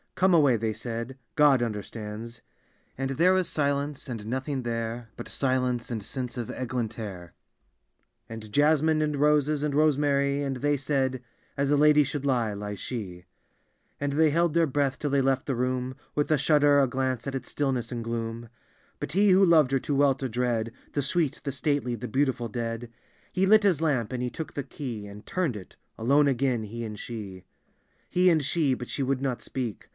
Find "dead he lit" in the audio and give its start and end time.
22.47-23.63